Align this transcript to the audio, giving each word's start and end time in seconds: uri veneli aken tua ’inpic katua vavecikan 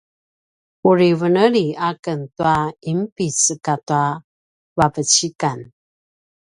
uri 0.89 1.09
veneli 1.19 1.65
aken 1.89 2.19
tua 2.35 2.57
’inpic 2.91 3.37
katua 3.65 4.05
vavecikan 4.77 5.59